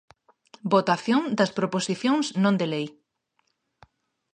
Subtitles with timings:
[0.73, 2.87] Votación das proposicións non de lei.